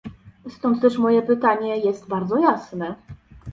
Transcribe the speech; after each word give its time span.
Stąd 0.49 0.81
też 0.81 0.97
moje 0.97 1.21
pytanie 1.21 1.77
jest 1.77 2.07
bardzo 2.07 2.37
jasne 2.39 2.95